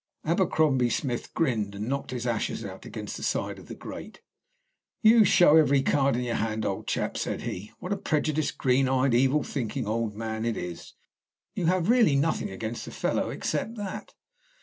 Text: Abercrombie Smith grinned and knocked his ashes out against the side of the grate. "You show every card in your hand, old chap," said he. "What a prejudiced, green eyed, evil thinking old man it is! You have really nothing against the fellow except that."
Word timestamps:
Abercrombie 0.25 0.89
Smith 0.89 1.31
grinned 1.35 1.75
and 1.75 1.87
knocked 1.87 2.09
his 2.09 2.25
ashes 2.25 2.65
out 2.65 2.87
against 2.87 3.17
the 3.17 3.21
side 3.21 3.59
of 3.59 3.67
the 3.67 3.75
grate. 3.75 4.19
"You 5.03 5.23
show 5.23 5.57
every 5.57 5.83
card 5.83 6.15
in 6.15 6.23
your 6.23 6.37
hand, 6.41 6.65
old 6.65 6.87
chap," 6.87 7.19
said 7.19 7.43
he. 7.43 7.71
"What 7.77 7.93
a 7.93 7.97
prejudiced, 7.97 8.57
green 8.57 8.89
eyed, 8.89 9.13
evil 9.13 9.43
thinking 9.43 9.85
old 9.85 10.15
man 10.15 10.43
it 10.43 10.57
is! 10.57 10.93
You 11.53 11.67
have 11.67 11.87
really 11.91 12.15
nothing 12.15 12.49
against 12.49 12.85
the 12.85 12.89
fellow 12.91 13.29
except 13.29 13.75
that." 13.75 14.15